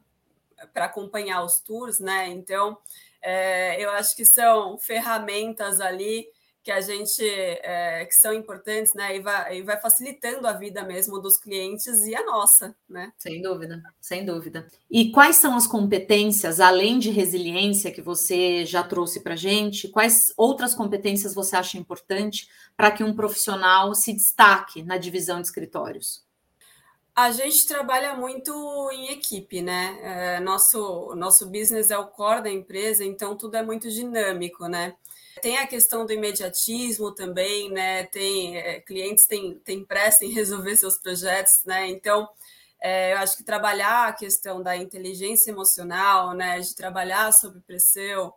acompanhar 0.75 1.43
os 1.43 1.59
tours, 1.59 1.99
né? 1.99 2.27
Então, 2.29 2.77
é, 3.21 3.81
eu 3.81 3.89
acho 3.91 4.15
que 4.15 4.25
são 4.25 4.77
ferramentas 4.77 5.79
ali 5.79 6.27
que 6.63 6.71
a 6.71 6.79
gente 6.79 7.21
é, 7.21 8.05
que 8.05 8.15
são 8.15 8.33
importantes, 8.33 8.93
né? 8.93 9.17
E 9.17 9.19
vai, 9.19 9.57
e 9.57 9.61
vai 9.61 9.79
facilitando 9.79 10.47
a 10.47 10.53
vida 10.53 10.83
mesmo 10.83 11.19
dos 11.19 11.37
clientes 11.37 12.05
e 12.05 12.15
a 12.15 12.25
nossa, 12.25 12.73
né? 12.89 13.11
Sem 13.17 13.41
dúvida, 13.41 13.83
sem 13.99 14.25
dúvida. 14.25 14.67
E 14.89 15.11
quais 15.11 15.35
são 15.35 15.55
as 15.55 15.67
competências, 15.67 16.61
além 16.61 16.99
de 16.99 17.09
resiliência 17.09 17.91
que 17.91 18.01
você 18.01 18.65
já 18.65 18.81
trouxe 18.81 19.19
para 19.19 19.33
a 19.33 19.37
gente, 19.37 19.89
quais 19.89 20.33
outras 20.37 20.73
competências 20.73 21.35
você 21.35 21.55
acha 21.57 21.77
importante 21.77 22.47
para 22.77 22.91
que 22.91 23.03
um 23.03 23.13
profissional 23.13 23.93
se 23.93 24.13
destaque 24.13 24.81
na 24.83 24.97
divisão 24.97 25.41
de 25.41 25.47
escritórios? 25.47 26.23
A 27.15 27.31
gente 27.31 27.67
trabalha 27.67 28.15
muito 28.15 28.51
em 28.91 29.09
equipe, 29.09 29.61
né? 29.61 29.99
É, 30.01 30.39
nosso, 30.39 31.13
nosso 31.15 31.45
business 31.45 31.91
é 31.91 31.97
o 31.97 32.07
core 32.07 32.41
da 32.41 32.49
empresa, 32.49 33.05
então 33.05 33.37
tudo 33.37 33.55
é 33.55 33.61
muito 33.61 33.87
dinâmico, 33.89 34.67
né? 34.67 34.95
Tem 35.39 35.57
a 35.57 35.67
questão 35.67 36.05
do 36.07 36.13
imediatismo 36.13 37.13
também, 37.13 37.69
né? 37.71 38.05
Tem 38.05 38.57
é, 38.57 38.79
clientes 38.81 39.27
têm, 39.27 39.59
têm 39.59 39.85
pressa 39.85 40.25
em 40.25 40.29
resolver 40.33 40.75
seus 40.75 40.97
projetos, 40.97 41.63
né? 41.65 41.87
Então, 41.87 42.27
é, 42.81 43.13
eu 43.13 43.17
acho 43.19 43.37
que 43.37 43.43
trabalhar 43.43 44.07
a 44.07 44.13
questão 44.13 44.63
da 44.63 44.75
inteligência 44.75 45.51
emocional, 45.51 46.33
né? 46.33 46.59
De 46.59 46.75
trabalhar 46.75 47.31
sob 47.31 47.59
pressão, 47.61 48.33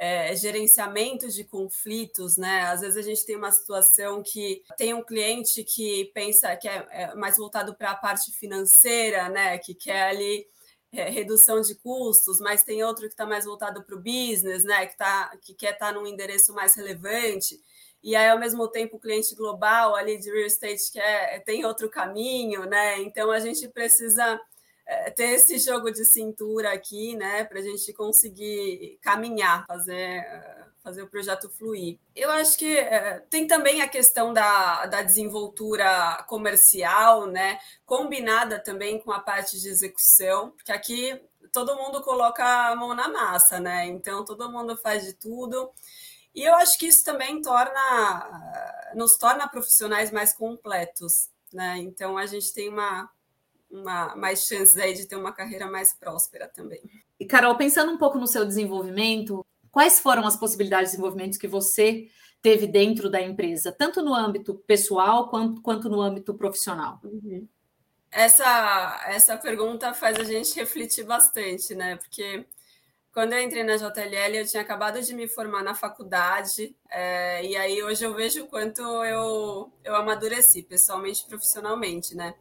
é, 0.00 0.34
gerenciamento 0.34 1.28
de 1.28 1.44
conflitos, 1.44 2.38
né? 2.38 2.62
Às 2.62 2.80
vezes 2.80 2.96
a 2.96 3.02
gente 3.02 3.26
tem 3.26 3.36
uma 3.36 3.52
situação 3.52 4.22
que 4.22 4.62
tem 4.78 4.94
um 4.94 5.04
cliente 5.04 5.62
que 5.62 6.10
pensa 6.14 6.56
que 6.56 6.66
é, 6.66 6.86
é 6.90 7.14
mais 7.14 7.36
voltado 7.36 7.74
para 7.74 7.90
a 7.90 7.96
parte 7.96 8.32
financeira, 8.32 9.28
né? 9.28 9.58
Que 9.58 9.74
quer 9.74 10.04
ali 10.04 10.46
é, 10.90 11.10
redução 11.10 11.60
de 11.60 11.74
custos, 11.74 12.40
mas 12.40 12.64
tem 12.64 12.82
outro 12.82 13.08
que 13.08 13.12
está 13.12 13.26
mais 13.26 13.44
voltado 13.44 13.84
para 13.84 13.94
o 13.94 14.00
business, 14.00 14.64
né? 14.64 14.86
Que, 14.86 14.96
tá, 14.96 15.36
que 15.42 15.52
quer 15.52 15.74
estar 15.74 15.88
tá 15.88 15.92
num 15.92 16.06
endereço 16.06 16.54
mais 16.54 16.74
relevante. 16.74 17.60
E 18.02 18.16
aí, 18.16 18.30
ao 18.30 18.38
mesmo 18.38 18.66
tempo, 18.68 18.96
o 18.96 19.00
cliente 19.00 19.34
global 19.34 19.94
ali 19.94 20.16
de 20.16 20.30
real 20.30 20.46
estate 20.46 20.90
quer, 20.90 21.44
tem 21.44 21.66
outro 21.66 21.90
caminho, 21.90 22.64
né? 22.64 23.02
Então 23.02 23.30
a 23.30 23.38
gente 23.38 23.68
precisa 23.68 24.40
ter 25.14 25.30
esse 25.30 25.58
jogo 25.58 25.90
de 25.90 26.04
cintura 26.04 26.72
aqui, 26.72 27.14
né, 27.16 27.44
para 27.44 27.60
a 27.60 27.62
gente 27.62 27.92
conseguir 27.92 28.98
caminhar, 29.00 29.64
fazer, 29.66 30.24
fazer 30.82 31.02
o 31.02 31.08
projeto 31.08 31.48
fluir. 31.50 31.98
Eu 32.14 32.30
acho 32.30 32.58
que 32.58 32.76
é, 32.78 33.20
tem 33.30 33.46
também 33.46 33.82
a 33.82 33.88
questão 33.88 34.32
da, 34.32 34.86
da 34.86 35.02
desenvoltura 35.02 36.24
comercial, 36.28 37.26
né, 37.26 37.58
combinada 37.86 38.58
também 38.58 38.98
com 39.00 39.12
a 39.12 39.20
parte 39.20 39.60
de 39.60 39.68
execução, 39.68 40.50
porque 40.50 40.72
aqui 40.72 41.20
todo 41.52 41.76
mundo 41.76 42.00
coloca 42.02 42.44
a 42.44 42.76
mão 42.76 42.94
na 42.94 43.08
massa, 43.08 43.60
né, 43.60 43.86
então 43.86 44.24
todo 44.24 44.50
mundo 44.50 44.76
faz 44.76 45.04
de 45.04 45.12
tudo. 45.12 45.70
E 46.34 46.42
eu 46.42 46.54
acho 46.54 46.78
que 46.78 46.86
isso 46.86 47.04
também 47.04 47.42
torna, 47.42 48.92
nos 48.94 49.16
torna 49.16 49.48
profissionais 49.48 50.12
mais 50.12 50.32
completos, 50.32 51.28
né? 51.52 51.78
Então 51.78 52.16
a 52.16 52.24
gente 52.24 52.54
tem 52.54 52.68
uma 52.68 53.10
uma, 53.70 54.14
mais 54.16 54.44
chances 54.44 54.76
aí 54.76 54.94
de 54.94 55.06
ter 55.06 55.16
uma 55.16 55.32
carreira 55.32 55.70
mais 55.70 55.94
próspera 55.94 56.48
também. 56.48 56.80
E 57.18 57.24
Carol, 57.24 57.56
pensando 57.56 57.92
um 57.92 57.98
pouco 57.98 58.18
no 58.18 58.26
seu 58.26 58.44
desenvolvimento, 58.44 59.44
quais 59.70 60.00
foram 60.00 60.26
as 60.26 60.36
possibilidades 60.36 60.90
de 60.90 60.96
desenvolvimento 60.96 61.38
que 61.38 61.48
você 61.48 62.08
teve 62.42 62.66
dentro 62.66 63.10
da 63.10 63.20
empresa, 63.20 63.70
tanto 63.70 64.02
no 64.02 64.14
âmbito 64.14 64.54
pessoal 64.66 65.28
quanto, 65.28 65.60
quanto 65.60 65.88
no 65.88 66.00
âmbito 66.00 66.34
profissional? 66.34 67.00
Uhum. 67.04 67.46
Essa, 68.10 69.04
essa 69.06 69.36
pergunta 69.36 69.94
faz 69.94 70.18
a 70.18 70.24
gente 70.24 70.54
refletir 70.56 71.04
bastante, 71.04 71.74
né? 71.74 71.96
Porque 71.96 72.44
quando 73.12 73.34
eu 73.34 73.40
entrei 73.40 73.62
na 73.62 73.76
JLL, 73.76 74.36
eu 74.36 74.46
tinha 74.46 74.62
acabado 74.62 75.00
de 75.00 75.14
me 75.14 75.28
formar 75.28 75.62
na 75.62 75.74
faculdade, 75.74 76.74
é, 76.90 77.44
e 77.44 77.56
aí 77.56 77.82
hoje 77.82 78.04
eu 78.04 78.14
vejo 78.14 78.44
o 78.44 78.46
quanto 78.46 78.80
eu, 78.82 79.72
eu 79.84 79.94
amadureci 79.94 80.62
pessoalmente 80.62 81.24
e 81.24 81.28
profissionalmente, 81.28 82.16
né? 82.16 82.34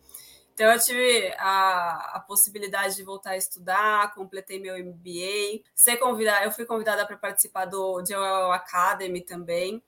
Então, 0.60 0.74
eu 0.74 0.80
tive 0.82 1.34
a, 1.38 2.16
a 2.16 2.20
possibilidade 2.20 2.94
de 2.98 3.02
voltar 3.02 3.30
a 3.30 3.38
estudar, 3.38 4.14
completei 4.14 4.60
meu 4.60 4.78
MBA, 4.78 5.64
ser 5.74 5.96
convidada, 5.96 6.44
eu 6.44 6.52
fui 6.52 6.66
convidada 6.66 7.08
para 7.08 7.16
participar 7.16 7.64
do 7.64 8.04
JOL 8.04 8.52
Academy 8.52 9.22
também, 9.22 9.82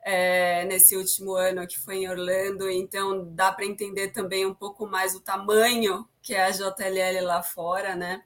é, 0.00 0.64
nesse 0.66 0.96
último 0.96 1.34
ano 1.34 1.66
que 1.66 1.76
foi 1.76 1.96
em 1.96 2.08
Orlando, 2.08 2.70
então 2.70 3.34
dá 3.34 3.50
para 3.50 3.66
entender 3.66 4.12
também 4.12 4.46
um 4.46 4.54
pouco 4.54 4.86
mais 4.86 5.12
o 5.16 5.20
tamanho 5.20 6.08
que 6.22 6.34
é 6.34 6.44
a 6.44 6.50
JLL 6.52 7.24
lá 7.24 7.42
fora, 7.42 7.96
né? 7.96 8.22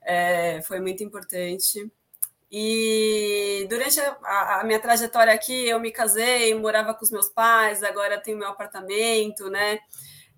É, 0.00 0.62
foi 0.62 0.78
muito 0.78 1.02
importante. 1.02 1.90
E 2.52 3.66
durante 3.68 3.98
a, 3.98 4.60
a, 4.60 4.64
minha 4.64 4.78
trajetória 4.78 5.34
aqui, 5.34 5.68
eu 5.68 5.80
me 5.80 5.90
casei, 5.90 6.54
morava 6.54 6.94
com 6.94 7.04
os 7.04 7.10
meus 7.10 7.28
pais, 7.28 7.82
agora 7.82 8.20
tenho 8.20 8.38
meu 8.38 8.48
apartamento, 8.48 9.50
né? 9.50 9.80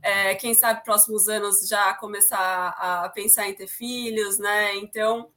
É, 0.05 0.35
quem 0.35 0.53
sabe 0.53 0.85
próximos 0.85 1.29
anos 1.29 1.67
já 1.67 1.95
começar 1.95 2.69
a 2.79 3.09
pensar 3.09 3.49
em 3.49 3.55
ter 3.55 3.67
filhos, 3.67 4.39
né? 4.39 4.77
Então 4.77 5.31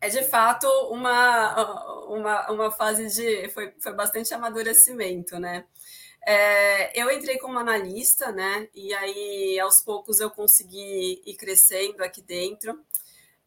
é 0.00 0.08
de 0.08 0.24
fato 0.24 0.66
uma, 0.90 2.04
uma, 2.06 2.50
uma 2.50 2.70
fase 2.72 3.06
de 3.08 3.48
foi, 3.50 3.72
foi 3.78 3.92
bastante 3.92 4.34
amadurecimento, 4.34 5.38
né? 5.38 5.64
É, 6.26 7.00
eu 7.00 7.08
entrei 7.12 7.38
como 7.38 7.56
analista, 7.56 8.32
né? 8.32 8.68
E 8.74 8.92
aí 8.94 9.60
aos 9.60 9.80
poucos 9.84 10.18
eu 10.18 10.30
consegui 10.30 11.22
ir 11.24 11.36
crescendo 11.36 12.02
aqui 12.02 12.20
dentro. 12.20 12.72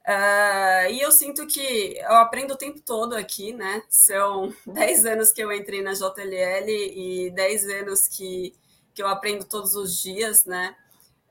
Uh, 0.08 0.90
e 0.90 1.02
eu 1.02 1.12
sinto 1.12 1.46
que 1.46 1.96
eu 2.00 2.16
aprendo 2.16 2.54
o 2.54 2.58
tempo 2.58 2.80
todo 2.82 3.16
aqui, 3.16 3.52
né? 3.52 3.84
São 3.90 4.56
10 4.66 5.06
anos 5.06 5.32
que 5.32 5.42
eu 5.44 5.52
entrei 5.52 5.82
na 5.82 5.92
JLL 5.92 6.70
e 6.70 7.32
10 7.32 7.66
anos 7.66 8.08
que 8.08 8.56
que 8.94 9.02
eu 9.02 9.08
aprendo 9.08 9.46
todos 9.46 9.76
os 9.76 10.02
dias, 10.02 10.46
né? 10.46 10.76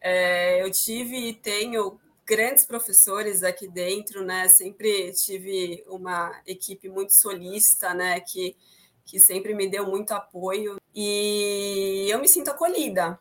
É, 0.00 0.62
eu 0.62 0.71
tive 0.71 1.17
e 1.17 1.35
tenho 1.35 2.00
grandes 2.26 2.64
professores 2.64 3.43
aqui 3.43 3.69
dentro, 3.69 4.25
né? 4.25 4.49
Sempre 4.49 5.12
tive 5.12 5.85
uma 5.88 6.40
equipe 6.47 6.88
muito 6.88 7.12
solista, 7.12 7.93
né? 7.93 8.21
Que, 8.21 8.57
que 9.05 9.19
sempre 9.19 9.55
me 9.55 9.69
deu 9.69 9.87
muito 9.87 10.12
apoio 10.12 10.81
e 10.95 12.07
eu 12.09 12.19
me 12.21 12.29
sinto 12.29 12.50
acolhida. 12.50 13.19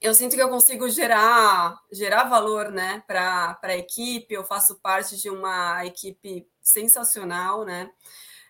Eu 0.00 0.14
sinto 0.14 0.34
que 0.34 0.42
eu 0.42 0.48
consigo 0.48 0.88
gerar, 0.88 1.80
gerar 1.92 2.24
valor 2.24 2.70
né, 2.70 3.02
para 3.06 3.58
a 3.62 3.76
equipe. 3.76 4.34
Eu 4.34 4.44
faço 4.44 4.76
parte 4.76 5.16
de 5.16 5.30
uma 5.30 5.84
equipe 5.86 6.46
sensacional, 6.60 7.64
né? 7.64 7.90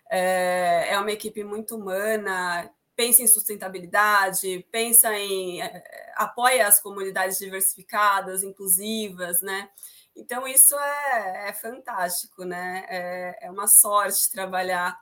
É, 0.09 0.89
é 0.91 0.99
uma 0.99 1.11
equipe 1.11 1.43
muito 1.43 1.75
humana, 1.75 2.69
pensa 2.97 3.21
em 3.21 3.27
sustentabilidade, 3.27 4.65
pensa 4.71 5.13
em 5.13 5.61
é, 5.61 5.83
apoia 6.15 6.67
as 6.67 6.81
comunidades 6.81 7.37
diversificadas, 7.37 8.41
inclusivas, 8.41 9.39
né? 9.41 9.69
Então 10.15 10.47
isso 10.47 10.75
é, 10.75 11.49
é 11.49 11.53
fantástico, 11.53 12.43
né? 12.43 12.85
É, 12.89 13.45
é, 13.45 13.51
uma 13.51 13.67
sorte 13.67 14.31
trabalhar 14.31 14.97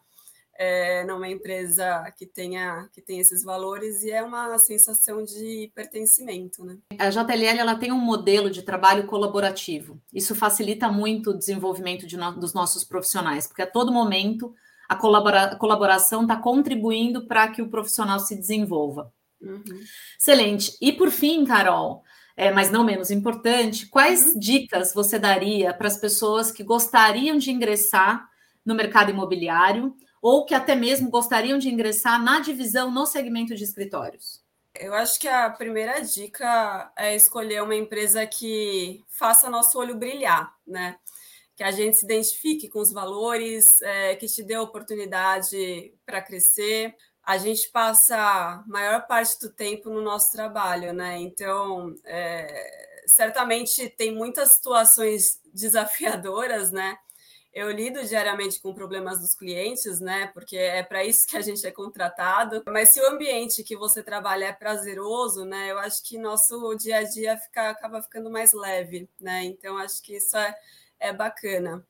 é, 0.58 1.06
numa 1.06 1.30
empresa 1.30 2.14
que 2.18 2.26
tenha 2.26 2.90
que 2.94 3.02
tem 3.02 3.20
esses 3.20 3.44
valores 3.44 4.04
e 4.04 4.12
é 4.12 4.22
uma 4.22 4.58
sensação 4.58 5.24
de 5.24 5.72
pertencimento, 5.74 6.66
né? 6.66 6.78
A 7.00 7.10
JLL 7.10 7.60
ela 7.60 7.80
tem 7.80 7.94
um 7.94 8.00
modelo 8.00 8.50
de 8.50 8.62
trabalho 8.62 9.08
colaborativo. 9.08 10.02
Isso 10.14 10.36
facilita 10.36 10.90
muito 10.90 11.30
o 11.30 11.38
desenvolvimento 11.38 12.06
de 12.06 12.18
no, 12.18 12.38
dos 12.38 12.54
nossos 12.54 12.84
profissionais, 12.84 13.48
porque 13.48 13.62
a 13.62 13.72
todo 13.72 13.94
momento 13.94 14.54
a, 14.88 14.96
colabora 14.96 15.44
a 15.44 15.56
colaboração 15.56 16.24
está 16.24 16.36
contribuindo 16.36 17.26
para 17.28 17.48
que 17.48 17.62
o 17.62 17.70
profissional 17.70 18.20
se 18.20 18.36
desenvolva. 18.36 19.14
Uhum. 19.42 19.64
Excelente. 20.20 20.76
E 20.82 20.92
por 20.92 21.12
fim, 21.12 21.46
Carol, 21.46 22.04
é, 22.36 22.52
mas 22.52 22.72
não 22.72 22.84
menos 22.84 23.12
importante, 23.12 23.88
quais 23.88 24.34
uhum. 24.34 24.40
dicas 24.40 24.94
você 24.94 25.18
daria 25.18 25.74
para 25.74 25.88
as 25.88 25.98
pessoas 25.98 26.52
que 26.52 26.64
gostariam 26.64 27.38
de 27.38 27.52
ingressar 27.52 28.28
no 28.66 28.76
mercado 28.76 29.12
imobiliário 29.12 29.96
ou 30.22 30.46
que 30.46 30.56
até 30.56 30.76
mesmo 30.76 31.10
gostariam 31.10 31.58
de 31.58 31.70
ingressar 31.70 32.22
na 32.22 32.40
divisão 32.40 32.92
no 32.92 33.06
segmento 33.06 33.56
de 33.56 33.64
escritórios? 33.64 34.44
Eu 34.74 34.94
acho 34.94 35.20
que 35.20 35.28
a 35.28 35.50
primeira 35.50 36.02
dica 36.02 36.92
é 36.98 37.16
escolher 37.16 37.64
uma 37.64 37.76
empresa 37.76 38.26
que 38.26 39.04
faça 39.08 39.50
nosso 39.50 39.80
olho 39.80 39.96
brilhar, 39.96 40.54
né? 40.68 40.98
Que 41.56 41.64
a 41.64 41.72
gente 41.72 41.98
se 41.98 42.06
identifique 42.06 42.70
com 42.70 42.80
os 42.80 42.92
valores, 42.92 43.82
é, 43.82 44.16
que 44.16 44.28
te 44.28 44.44
dê 44.44 44.58
oportunidade 44.58 45.94
para 46.06 46.22
crescer. 46.22 46.94
A 47.24 47.38
gente 47.38 47.72
passa 47.72 48.18
a 48.18 48.64
maior 48.68 49.08
parte 49.08 49.40
do 49.40 49.50
tempo 49.50 49.90
no 49.90 50.02
nosso 50.02 50.32
trabalho, 50.32 50.92
né? 50.94 51.18
Então, 51.18 51.96
é, 52.04 53.04
certamente 53.08 53.90
tem 53.90 54.14
muitas 54.14 54.56
situações 54.56 55.40
desafiadoras, 55.54 56.72
né? 56.72 56.98
Eu 57.54 57.72
lido 57.72 58.06
diariamente 58.06 58.60
com 58.60 58.74
problemas 58.74 59.22
dos 59.22 59.34
clientes, 59.34 60.02
né? 60.02 60.28
Porque 60.34 60.58
é 60.58 60.84
para 60.84 61.06
isso 61.06 61.26
que 61.26 61.38
a 61.38 61.42
gente 61.42 61.66
é 61.66 61.72
contratado. 61.72 62.62
Mas 62.68 62.92
se 62.92 63.00
o 63.00 63.08
ambiente 63.08 63.64
que 63.64 63.78
você 63.78 64.04
trabalha 64.04 64.48
é 64.48 64.52
prazeroso, 64.52 65.46
né? 65.46 65.72
Eu 65.72 65.80
acho 65.80 66.04
que 66.04 66.18
nosso 66.18 66.76
dia 66.76 66.98
a 66.98 67.04
dia 67.04 67.38
fica, 67.38 67.70
acaba 67.70 68.02
ficando 68.02 68.30
mais 68.30 68.52
leve, 68.52 69.10
né? 69.22 69.46
Então 69.46 69.78
acho 69.78 70.02
que 70.04 70.18
isso 70.18 70.36
é 70.36 70.54
é 71.06 71.14
bacana. 71.14 71.86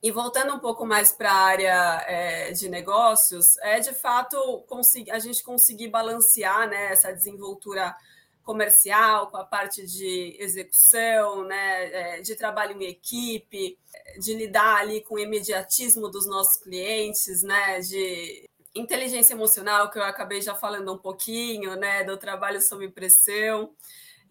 E 0.00 0.12
voltando 0.12 0.54
um 0.54 0.60
pouco 0.60 0.86
mais 0.86 1.10
para 1.10 1.30
a 1.30 1.36
área 1.36 2.04
é, 2.06 2.52
de 2.52 2.68
negócios, 2.68 3.56
é 3.58 3.80
de 3.80 3.92
fato 3.92 4.64
a 5.10 5.18
gente 5.18 5.42
conseguir 5.42 5.88
balancear 5.88 6.68
né, 6.68 6.92
essa 6.92 7.12
desenvoltura 7.12 7.96
comercial 8.44 9.26
com 9.26 9.36
a 9.36 9.44
parte 9.44 9.84
de 9.84 10.36
execução, 10.38 11.44
né, 11.44 12.16
é, 12.16 12.20
de 12.20 12.36
trabalho 12.36 12.80
em 12.80 12.86
equipe, 12.86 13.76
de 14.20 14.34
lidar 14.34 14.76
ali 14.76 15.02
com 15.02 15.16
o 15.16 15.18
imediatismo 15.18 16.08
dos 16.08 16.26
nossos 16.26 16.62
clientes, 16.62 17.42
né, 17.42 17.80
de 17.80 18.48
inteligência 18.74 19.34
emocional, 19.34 19.90
que 19.90 19.98
eu 19.98 20.04
acabei 20.04 20.40
já 20.40 20.54
falando 20.54 20.92
um 20.94 20.98
pouquinho, 20.98 21.74
né, 21.74 22.04
do 22.04 22.16
trabalho 22.16 22.62
sob 22.62 22.88
pressão. 22.88 23.74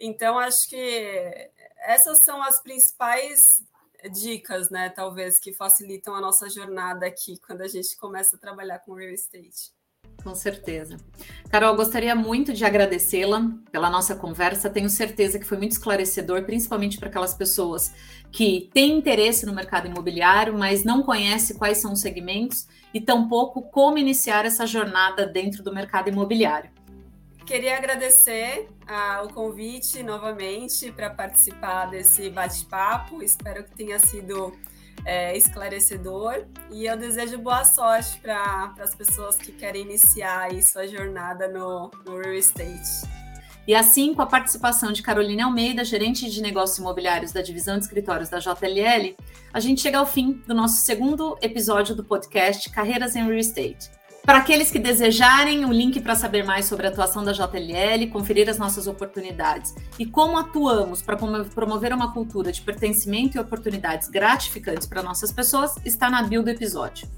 Então, 0.00 0.38
acho 0.38 0.68
que 0.68 1.50
essas 1.82 2.24
são 2.24 2.42
as 2.42 2.60
principais 2.62 3.62
dicas, 4.12 4.70
né, 4.70 4.88
talvez, 4.88 5.38
que 5.38 5.52
facilitam 5.52 6.14
a 6.14 6.20
nossa 6.20 6.48
jornada 6.48 7.06
aqui 7.06 7.38
quando 7.46 7.62
a 7.62 7.68
gente 7.68 7.96
começa 7.96 8.36
a 8.36 8.38
trabalhar 8.38 8.78
com 8.80 8.94
real 8.94 9.12
estate. 9.12 9.72
Com 10.22 10.34
certeza. 10.34 10.96
Carol, 11.48 11.76
gostaria 11.76 12.14
muito 12.14 12.52
de 12.52 12.64
agradecê-la 12.64 13.50
pela 13.70 13.88
nossa 13.88 14.14
conversa. 14.16 14.68
Tenho 14.68 14.90
certeza 14.90 15.38
que 15.38 15.44
foi 15.44 15.56
muito 15.56 15.72
esclarecedor, 15.72 16.42
principalmente 16.44 16.98
para 16.98 17.08
aquelas 17.08 17.34
pessoas 17.34 17.94
que 18.30 18.68
têm 18.74 18.98
interesse 18.98 19.46
no 19.46 19.54
mercado 19.54 19.86
imobiliário, 19.86 20.58
mas 20.58 20.84
não 20.84 21.02
conhecem 21.02 21.56
quais 21.56 21.78
são 21.78 21.92
os 21.92 22.00
segmentos 22.00 22.66
e 22.92 23.00
tampouco 23.00 23.62
como 23.70 23.98
iniciar 23.98 24.44
essa 24.44 24.66
jornada 24.66 25.26
dentro 25.26 25.62
do 25.62 25.72
mercado 25.72 26.08
imobiliário. 26.08 26.77
Queria 27.48 27.78
agradecer 27.78 28.68
ah, 28.86 29.22
o 29.24 29.32
convite 29.32 30.02
novamente 30.02 30.92
para 30.92 31.08
participar 31.08 31.86
desse 31.86 32.28
bate-papo. 32.28 33.22
Espero 33.22 33.64
que 33.64 33.70
tenha 33.74 33.98
sido 33.98 34.54
é, 35.02 35.34
esclarecedor 35.34 36.44
e 36.70 36.84
eu 36.84 36.94
desejo 36.94 37.38
boa 37.38 37.64
sorte 37.64 38.20
para 38.20 38.74
as 38.78 38.94
pessoas 38.94 39.36
que 39.36 39.50
querem 39.50 39.80
iniciar 39.80 40.50
sua 40.62 40.86
jornada 40.86 41.48
no, 41.48 41.90
no 42.04 42.20
real 42.20 42.34
estate. 42.34 43.08
E 43.66 43.74
assim, 43.74 44.12
com 44.12 44.20
a 44.20 44.26
participação 44.26 44.92
de 44.92 45.00
Caroline 45.00 45.40
Almeida, 45.40 45.82
gerente 45.86 46.30
de 46.30 46.42
negócios 46.42 46.76
imobiliários 46.76 47.32
da 47.32 47.40
divisão 47.40 47.78
de 47.78 47.84
escritórios 47.84 48.28
da 48.28 48.40
JLL, 48.40 49.16
a 49.54 49.58
gente 49.58 49.80
chega 49.80 49.96
ao 49.96 50.06
fim 50.06 50.32
do 50.46 50.54
nosso 50.54 50.84
segundo 50.84 51.38
episódio 51.40 51.94
do 51.94 52.04
podcast 52.04 52.68
Carreiras 52.68 53.16
em 53.16 53.24
Real 53.24 53.38
Estate. 53.38 53.90
Para 54.28 54.40
aqueles 54.40 54.70
que 54.70 54.78
desejarem, 54.78 55.64
o 55.64 55.72
link 55.72 56.02
para 56.02 56.14
saber 56.14 56.44
mais 56.44 56.66
sobre 56.66 56.86
a 56.86 56.90
atuação 56.90 57.24
da 57.24 57.32
JLL, 57.32 58.10
conferir 58.12 58.46
as 58.50 58.58
nossas 58.58 58.86
oportunidades 58.86 59.74
e 59.98 60.04
como 60.04 60.36
atuamos 60.36 61.00
para 61.00 61.16
promover 61.16 61.94
uma 61.94 62.12
cultura 62.12 62.52
de 62.52 62.60
pertencimento 62.60 63.38
e 63.38 63.40
oportunidades 63.40 64.06
gratificantes 64.06 64.86
para 64.86 65.02
nossas 65.02 65.32
pessoas, 65.32 65.76
está 65.82 66.10
na 66.10 66.22
bio 66.24 66.42
do 66.42 66.50
episódio. 66.50 67.08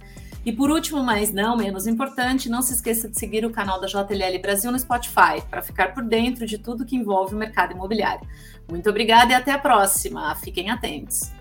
E 0.46 0.52
por 0.52 0.70
último, 0.70 1.02
mas 1.02 1.32
não 1.32 1.56
menos 1.56 1.88
importante, 1.88 2.48
não 2.48 2.62
se 2.62 2.74
esqueça 2.74 3.08
de 3.08 3.18
seguir 3.18 3.44
o 3.44 3.50
canal 3.50 3.80
da 3.80 3.88
JLL 3.88 4.40
Brasil 4.40 4.70
no 4.70 4.78
Spotify 4.78 5.42
para 5.50 5.62
ficar 5.62 5.92
por 5.92 6.04
dentro 6.04 6.46
de 6.46 6.58
tudo 6.58 6.86
que 6.86 6.94
envolve 6.94 7.34
o 7.34 7.38
mercado 7.38 7.72
imobiliário. 7.72 8.24
Muito 8.70 8.88
obrigada 8.88 9.32
e 9.32 9.34
até 9.34 9.50
a 9.50 9.58
próxima. 9.58 10.32
Fiquem 10.36 10.70
atentos. 10.70 11.39